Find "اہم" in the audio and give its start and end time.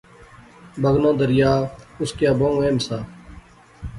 2.61-2.77